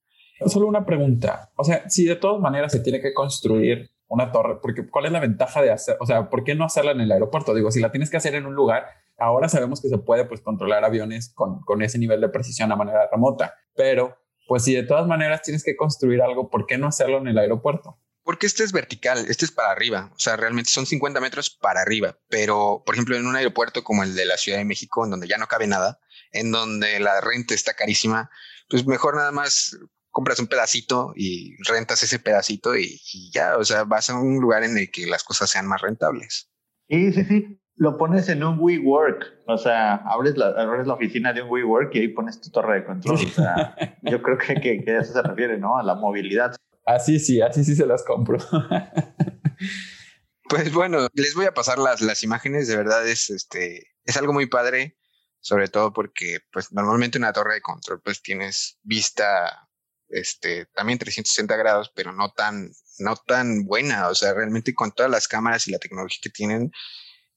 [0.46, 1.50] Solo una pregunta.
[1.56, 5.10] O sea, si de todas maneras se tiene que construir una torre, porque ¿cuál es
[5.10, 7.54] la ventaja de hacer, o sea, ¿por qué no hacerla en el aeropuerto?
[7.54, 8.86] Digo, si la tienes que hacer en un lugar,
[9.18, 12.76] ahora sabemos que se puede pues controlar aviones con, con ese nivel de precisión a
[12.76, 16.88] manera remota, pero pues si de todas maneras tienes que construir algo, ¿por qué no
[16.88, 17.98] hacerlo en el aeropuerto?
[18.22, 21.80] Porque este es vertical, este es para arriba, o sea, realmente son 50 metros para
[21.80, 25.10] arriba, pero por ejemplo en un aeropuerto como el de la Ciudad de México, en
[25.10, 26.00] donde ya no cabe nada,
[26.32, 28.30] en donde la renta está carísima,
[28.68, 29.78] pues mejor nada más
[30.16, 32.98] compras un pedacito y rentas ese pedacito y,
[33.32, 36.50] ya, o sea, vas a un lugar en el que las cosas sean más rentables.
[36.88, 37.60] Sí, sí, sí.
[37.76, 41.94] Lo pones en un WeWork, o sea, abres la, abres la oficina de un WeWork
[41.94, 43.16] y ahí pones tu torre de control.
[43.16, 45.76] O sea, yo creo que, que, que, a eso se refiere, ¿no?
[45.76, 46.56] A la movilidad.
[46.86, 48.38] Así sí, así sí se las compro.
[50.48, 54.32] pues bueno, les voy a pasar las, las imágenes, de verdad es, este, es algo
[54.32, 54.96] muy padre,
[55.40, 59.66] sobre todo porque pues normalmente una torre de control pues tienes vista
[60.08, 64.08] este, también 360 grados, pero no tan, no tan buena.
[64.08, 66.70] O sea, realmente con todas las cámaras y la tecnología que tienen,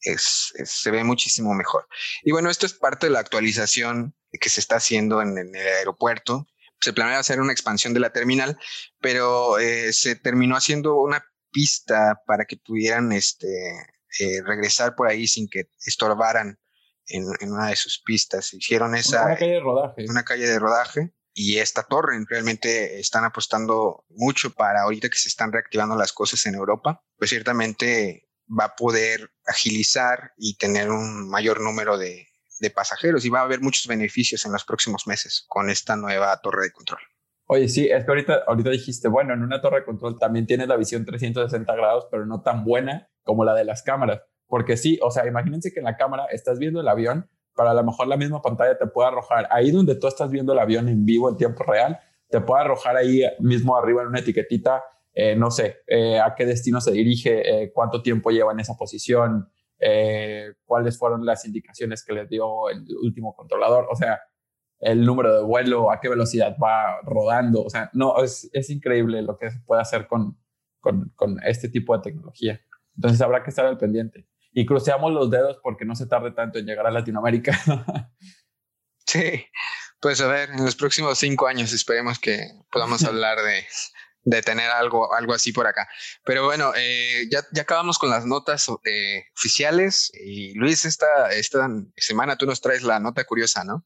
[0.02, 1.88] es, se ve muchísimo mejor.
[2.24, 6.48] Y bueno, esto es parte de la actualización que se está haciendo en, el aeropuerto.
[6.80, 8.58] Se planea hacer una expansión de la terminal,
[9.02, 13.48] pero eh, se terminó haciendo una pista para que pudieran este,
[14.20, 16.60] eh, regresar por ahí sin que estorbaran
[17.08, 18.54] en, en, una de sus pistas.
[18.54, 19.26] Hicieron esa...
[19.26, 20.06] Una calle de rodaje.
[20.10, 22.24] Una calle de rodaje y esta torre.
[22.30, 27.04] Realmente están apostando mucho para ahorita que se están reactivando las cosas en Europa.
[27.18, 32.28] Pues ciertamente va a poder agilizar y tener un mayor número de,
[32.60, 36.40] de pasajeros y va a haber muchos beneficios en los próximos meses con esta nueva
[36.42, 37.00] torre de control.
[37.52, 40.68] Oye, sí, es que ahorita, ahorita dijiste, bueno, en una torre de control también tienes
[40.68, 44.22] la visión 360 grados, pero no tan buena como la de las cámaras.
[44.46, 47.74] Porque sí, o sea, imagínense que en la cámara estás viendo el avión, pero a
[47.74, 50.90] lo mejor la misma pantalla te puede arrojar ahí donde tú estás viendo el avión
[50.90, 55.36] en vivo en tiempo real, te puede arrojar ahí mismo arriba en una etiquetita, eh,
[55.36, 59.50] no sé, eh, a qué destino se dirige, eh, cuánto tiempo lleva en esa posición,
[60.66, 63.88] cuáles fueron las indicaciones que les dio el último controlador.
[63.90, 64.20] O sea,
[64.80, 67.64] el número de vuelo, a qué velocidad va rodando.
[67.64, 70.38] O sea, no, es, es increíble lo que se puede hacer con,
[70.82, 72.62] con, con, este tipo de tecnología.
[72.96, 74.28] Entonces habrá que estar al pendiente.
[74.52, 77.58] Y cruceamos los dedos porque no se tarde tanto en llegar a Latinoamérica.
[79.06, 79.46] sí,
[80.02, 83.64] pues a ver, en los próximos cinco años esperemos que podamos hablar de,
[84.24, 85.88] de tener algo, algo así por acá.
[86.24, 90.12] Pero bueno, eh, ya, ya, acabamos con las notas eh, oficiales.
[90.14, 93.86] Y Luis, esta, esta semana tú nos traes la nota curiosa, ¿no?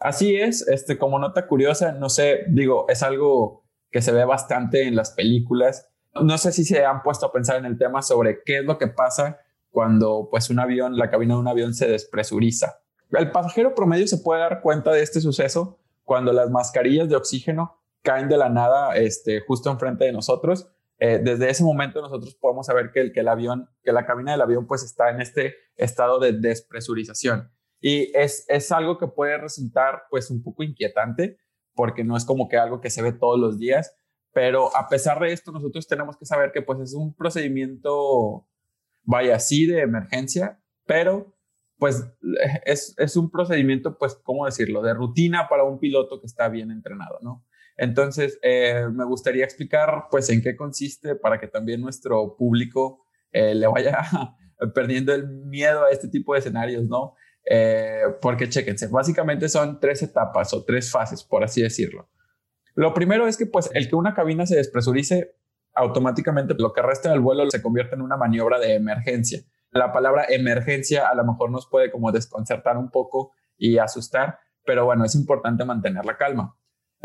[0.00, 4.82] Así es, este, como nota curiosa, no sé, digo, es algo que se ve bastante
[4.82, 5.88] en las películas.
[6.14, 8.76] No sé si se han puesto a pensar en el tema sobre qué es lo
[8.76, 9.40] que pasa
[9.70, 12.80] cuando pues un avión, la cabina de un avión se despresuriza.
[13.12, 17.83] El pasajero promedio se puede dar cuenta de este suceso cuando las mascarillas de oxígeno
[18.04, 20.70] caen de la nada este, justo enfrente de nosotros.
[20.98, 24.32] Eh, desde ese momento nosotros podemos saber que el, que el avión, que la cabina
[24.32, 27.50] del avión pues está en este estado de despresurización.
[27.80, 31.38] Y es, es algo que puede resultar pues un poco inquietante
[31.74, 33.96] porque no es como que algo que se ve todos los días,
[34.32, 38.46] pero a pesar de esto nosotros tenemos que saber que pues es un procedimiento,
[39.02, 41.34] vaya, sí de emergencia, pero
[41.78, 42.06] pues
[42.64, 46.70] es, es un procedimiento pues, ¿cómo decirlo?, de rutina para un piloto que está bien
[46.70, 47.44] entrenado, ¿no?
[47.76, 53.54] Entonces, eh, me gustaría explicar pues en qué consiste para que también nuestro público eh,
[53.54, 53.98] le vaya
[54.74, 57.14] perdiendo el miedo a este tipo de escenarios, ¿no?
[57.44, 62.08] Eh, porque chequense, básicamente son tres etapas o tres fases, por así decirlo.
[62.74, 65.36] Lo primero es que pues el que una cabina se despresurice,
[65.74, 69.40] automáticamente lo que resta del vuelo se convierte en una maniobra de emergencia.
[69.70, 74.84] La palabra emergencia a lo mejor nos puede como desconcertar un poco y asustar, pero
[74.84, 76.56] bueno, es importante mantener la calma.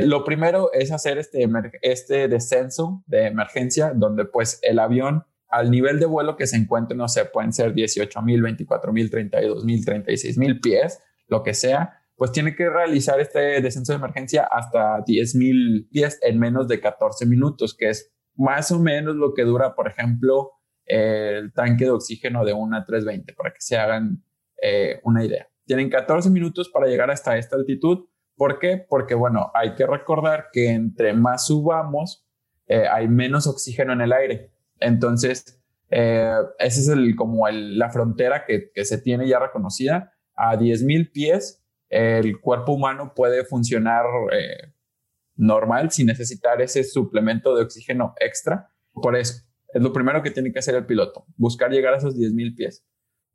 [0.05, 1.47] Lo primero es hacer este,
[1.81, 6.95] este descenso de emergencia donde pues el avión al nivel de vuelo que se encuentre,
[6.95, 11.53] no sé, pueden ser 18 mil, 24 mil, 32 mil, 36 mil pies, lo que
[11.53, 16.67] sea, pues tiene que realizar este descenso de emergencia hasta 10 mil pies en menos
[16.67, 20.51] de 14 minutos, que es más o menos lo que dura, por ejemplo,
[20.85, 24.23] el tanque de oxígeno de una 320, para que se hagan
[24.61, 25.47] eh, una idea.
[25.65, 28.08] Tienen 14 minutos para llegar hasta esta altitud.
[28.39, 28.77] ¿Por qué?
[28.77, 32.25] Porque, bueno, hay que recordar que entre más subamos,
[32.67, 34.53] eh, hay menos oxígeno en el aire.
[34.79, 40.13] Entonces, eh, esa es el, como la frontera que, se tiene ya reconocida.
[40.35, 44.71] A 10.000 pies, el cuerpo humano puede funcionar eh,
[45.35, 48.71] normal sin necesitar ese suplemento de oxígeno extra.
[48.93, 52.15] Por eso, es lo primero que tiene que hacer el piloto, buscar llegar a esos
[52.15, 52.85] 10.000 pies.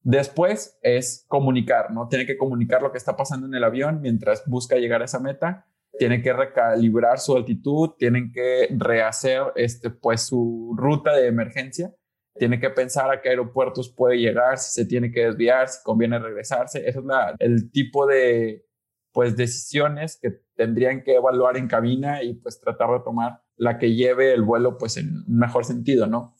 [0.04, 2.08] Después es comunicar, ¿no?
[2.08, 5.18] Tiene que comunicar lo que está pasando en el avión mientras busca llegar a esa
[5.18, 5.66] meta
[5.98, 11.94] tienen que recalibrar su altitud, tienen que rehacer este, pues, su ruta de emergencia,
[12.36, 16.18] tienen que pensar a qué aeropuertos puede llegar, si se tiene que desviar, si conviene
[16.18, 16.88] regresarse.
[16.88, 17.06] Eso es
[17.38, 18.66] el tipo de
[19.12, 23.94] pues, decisiones que tendrían que evaluar en cabina y pues tratar de tomar la que
[23.94, 26.36] lleve el vuelo pues en mejor sentido, ¿no?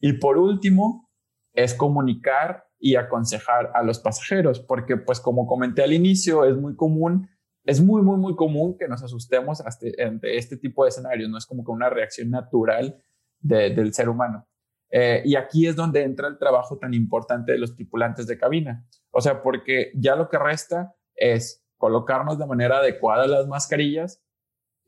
[0.00, 1.08] Y por último,
[1.54, 6.76] es comunicar y aconsejar a los pasajeros, porque pues como comenté al inicio, es muy
[6.76, 7.28] común
[7.68, 11.44] es muy, muy, muy común que nos asustemos ante este tipo de escenarios, no es
[11.44, 12.98] como que una reacción natural
[13.40, 14.48] del ser humano.
[14.90, 18.86] Eh, y aquí es donde entra el trabajo tan importante de los tripulantes de cabina.
[19.10, 24.24] O sea, porque ya lo que resta es colocarnos de manera adecuada las mascarillas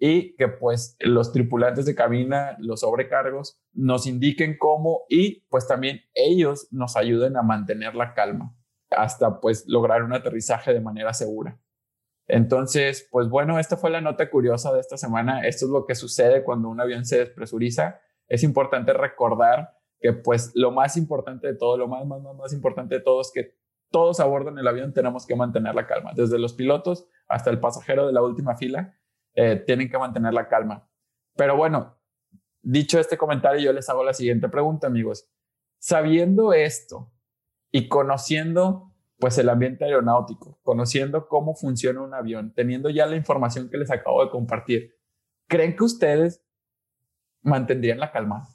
[0.02, 6.00] y que pues los tripulantes de cabina, los sobrecargos, nos indiquen cómo y pues también
[6.14, 8.56] ellos nos ayuden a mantener la calma
[8.90, 11.60] hasta pues lograr un aterrizaje de manera segura.
[12.26, 15.46] Entonces, pues bueno, esta fue la nota curiosa de esta semana.
[15.46, 18.00] Esto es lo que sucede cuando un avión se despresuriza.
[18.26, 22.94] Es importante recordar que pues lo más importante de todo, lo más, más, más, importante
[22.94, 23.54] de todo es que
[23.90, 26.12] todos a bordo en el avión tenemos que mantener la calma.
[26.14, 28.96] Desde los pilotos hasta el pasajero de la última fila
[29.34, 30.88] eh, tienen que mantener la calma.
[31.36, 31.96] Pero bueno,
[32.62, 35.28] dicho este comentario, yo les hago la siguiente pregunta, amigos.
[35.78, 37.10] Sabiendo esto
[37.70, 43.68] y conociendo pues el ambiente aeronáutico, conociendo cómo funciona un avión, teniendo ya la información
[43.68, 44.96] que les acabo de compartir,
[45.46, 46.42] ¿creen que ustedes
[47.42, 48.48] mantendrían la calma?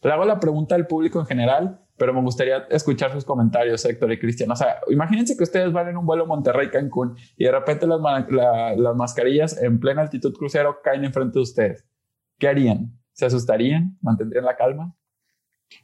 [0.00, 4.12] Le hago la pregunta al público en general pero me gustaría escuchar sus comentarios, Héctor
[4.12, 4.50] y Cristian.
[4.50, 8.00] O sea, imagínense que ustedes van en un vuelo Monterrey-Cancún y de repente las,
[8.76, 11.86] las mascarillas en plena altitud crucero caen enfrente de ustedes.
[12.38, 12.98] ¿Qué harían?
[13.12, 13.96] ¿Se asustarían?
[14.02, 14.94] ¿Mantendrían la calma?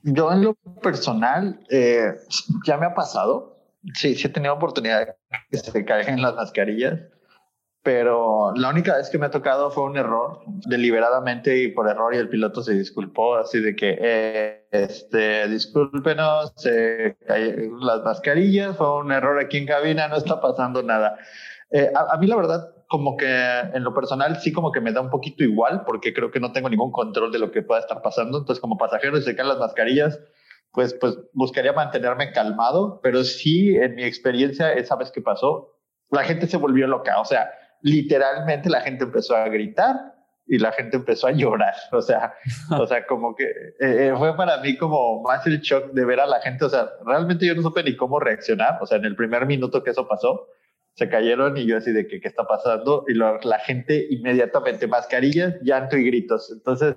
[0.03, 2.15] Yo en lo personal, eh,
[2.67, 3.59] ya me ha pasado.
[3.95, 5.15] Sí, sí he tenido oportunidad de
[5.51, 7.01] que se caigan las mascarillas
[7.83, 12.15] pero la única vez que me ha tocado fue un error, deliberadamente y por error,
[12.15, 18.99] y el piloto se disculpó, así de que, eh, este, discúlpenos, se las mascarillas, fue
[18.99, 21.19] un error aquí en cabina, no está pasando nada.
[21.71, 25.01] Eh, a, mí la verdad, como que en lo personal sí como que me da
[25.01, 28.01] un poquito igual, porque creo que no tengo ningún control de lo que pueda estar
[28.01, 30.21] pasando, entonces como pasajero se caen las mascarillas,
[30.71, 35.73] pues, pues buscaría mantenerme calmado, pero sí, en mi experiencia, esa vez que pasó,
[36.11, 37.51] la gente se volvió loca, o sea,
[37.83, 39.97] literalmente la gente empezó a gritar
[40.47, 41.75] y la gente empezó a llorar.
[41.93, 42.35] O sea,
[42.71, 46.21] o sea, como que eh, eh, fue para mí como más el shock de ver
[46.21, 46.65] a la gente.
[46.65, 48.79] O sea, realmente yo no supe ni cómo reaccionar.
[48.81, 50.49] O sea, en el primer minuto que eso pasó,
[50.95, 53.05] se cayeron y yo así de que qué está pasando.
[53.09, 56.51] Y la gente inmediatamente mascarillas, llanto y gritos.
[56.53, 56.97] Entonces,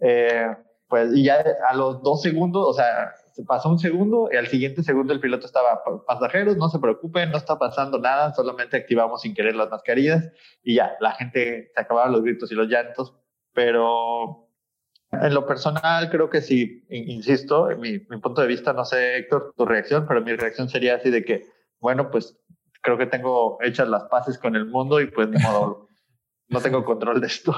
[0.00, 0.46] eh,
[0.88, 3.12] pues, y ya a los dos segundos, o sea,
[3.46, 7.36] pasó un segundo y al siguiente segundo el piloto estaba, pasajeros, no se preocupen, no
[7.36, 10.30] está pasando nada, solamente activamos sin querer las mascarillas
[10.62, 13.16] y ya, la gente se acababan los gritos y los llantos,
[13.52, 14.48] pero
[15.12, 19.54] en lo personal creo que sí, insisto, en mi, punto de vista, no sé Héctor,
[19.56, 21.46] tu reacción, pero mi reacción sería así de que,
[21.80, 22.38] bueno, pues
[22.82, 25.28] creo que tengo hechas las paces con el mundo y pues
[26.48, 27.54] no tengo control de esto.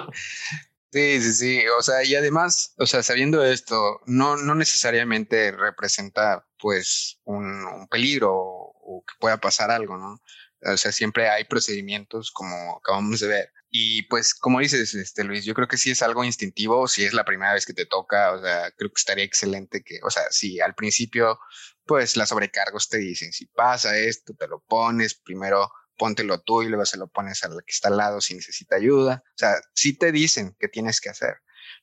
[0.92, 1.64] Sí, sí, sí.
[1.78, 8.30] O sea, y además, o sea, sabiendo esto, no, no necesariamente representa pues un, peligro
[8.34, 10.20] o, que pueda pasar algo, ¿no?
[10.60, 13.52] O sea, siempre hay procedimientos como acabamos de ver.
[13.70, 17.14] Y pues, como dices, este Luis, yo creo que sí es algo instintivo, si es
[17.14, 20.24] la primera vez que te toca, o sea, creo que estaría excelente que, o sea,
[20.30, 21.38] si al principio,
[21.86, 25.70] pues las sobrecargos te dicen, si pasa esto, te lo pones, primero
[26.02, 29.22] póntelo tú y luego se lo pones al que está al lado si necesita ayuda.
[29.24, 31.36] O sea, sí te dicen que tienes que hacer,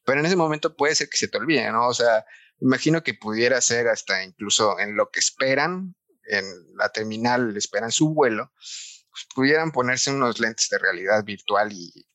[0.03, 1.87] pero en ese momento puede ser que se te olvide, ¿no?
[1.87, 2.25] O sea,
[2.59, 5.95] imagino que pudiera ser hasta incluso en lo que esperan,
[6.25, 6.43] en
[6.75, 8.51] la terminal esperan su vuelo,
[9.09, 12.05] pues pudieran ponerse unos lentes de realidad virtual y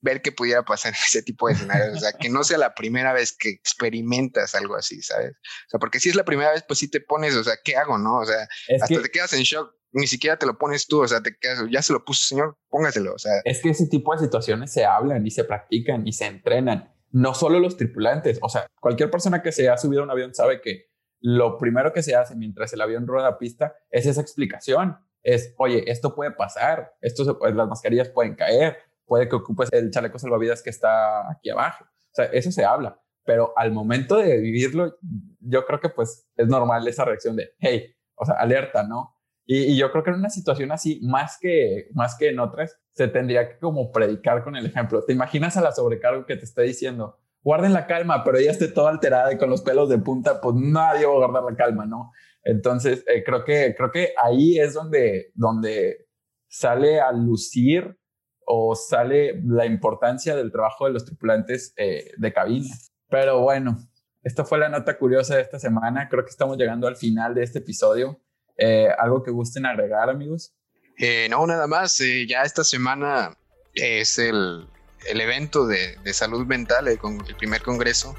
[0.00, 1.96] ver qué pudiera pasar en ese tipo de escenarios.
[1.96, 5.32] O sea, que no sea la primera vez que experimentas algo así, ¿sabes?
[5.32, 7.76] O sea, porque si es la primera vez, pues sí te pones, o sea, ¿qué
[7.76, 8.20] hago, no?
[8.20, 8.46] O sea,
[8.80, 11.64] hasta te quedas en shock ni siquiera te lo pones tú, o sea, te quedas,
[11.70, 13.32] ya se lo puso señor, póngaselo, o sea.
[13.44, 17.34] Es que ese tipo de situaciones se hablan y se practican y se entrenan, no
[17.34, 20.60] solo los tripulantes, o sea, cualquier persona que se ha subido a un avión sabe
[20.60, 20.88] que
[21.20, 25.54] lo primero que se hace mientras el avión rueda a pista es esa explicación, es,
[25.58, 30.62] oye, esto puede pasar, esto las mascarillas pueden caer, puede que ocupes el chaleco salvavidas
[30.62, 34.96] que está aquí abajo, o sea, eso se habla, pero al momento de vivirlo,
[35.40, 39.17] yo creo que pues es normal esa reacción de, hey, o sea, alerta, ¿no?
[39.50, 43.08] Y, yo creo que en una situación así, más que, más que en otras, se
[43.08, 45.02] tendría que como predicar con el ejemplo.
[45.02, 47.18] ¿Te imaginas a la sobrecargo que te está diciendo?
[47.42, 50.54] Guarden la calma, pero ella esté toda alterada y con los pelos de punta, pues
[50.54, 52.12] nadie va a guardar la calma, ¿no?
[52.42, 56.08] Entonces, eh, creo, que, creo que ahí es donde, donde
[56.46, 57.98] sale a lucir
[58.44, 62.74] o sale la importancia del trabajo de los tripulantes eh, de cabina.
[63.08, 63.78] Pero bueno,
[64.22, 66.10] esta fue la nota curiosa de esta semana.
[66.10, 68.20] Creo que estamos llegando al final de este episodio.
[68.58, 70.52] Eh, ¿Algo que gusten agregar, amigos?
[70.98, 71.98] Eh, no, nada más.
[72.00, 73.36] Eh, ya esta semana
[73.74, 74.68] es el,
[75.06, 76.98] el evento de, de, salud mental, el,
[77.28, 78.16] el, primer congreso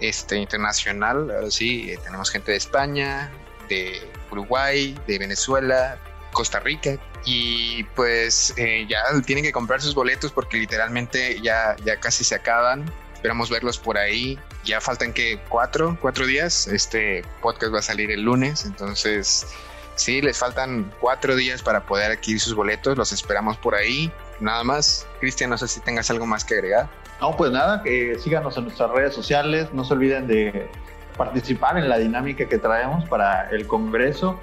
[0.00, 1.30] este, internacional.
[1.30, 3.32] Ahora sí, tenemos gente de España,
[3.70, 5.98] de Uruguay, de Venezuela,
[6.32, 6.98] Costa Rica.
[7.24, 8.54] Y pues
[8.88, 12.90] ya tienen que comprar sus boletos porque literalmente ya, ya casi se acaban.
[13.14, 14.38] Esperamos verlos por ahí.
[14.64, 16.66] Ya faltan que cuatro, cuatro días.
[16.66, 19.46] Este podcast va a salir el lunes, entonces
[19.94, 22.96] Sí, les faltan cuatro días para poder adquirir sus boletos.
[22.96, 24.10] Los esperamos por ahí.
[24.40, 25.06] Nada más.
[25.20, 26.88] Cristian, no sé si tengas algo más que agregar.
[27.20, 29.68] No, pues nada, que síganos en nuestras redes sociales.
[29.72, 30.70] No se olviden de
[31.16, 34.40] participar en la dinámica que traemos para el Congreso.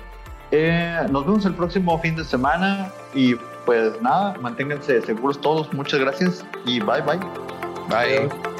[0.52, 3.36] Eh, nos vemos el próximo fin de semana y
[3.66, 5.74] pues nada, manténganse seguros todos.
[5.74, 7.20] Muchas gracias y bye bye.
[7.90, 8.57] Bye.